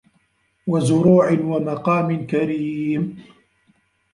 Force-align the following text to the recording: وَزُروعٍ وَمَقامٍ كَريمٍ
وَزُروعٍ 0.71 1.27
وَمَقامٍ 1.51 2.09
كَريمٍ 2.29 3.03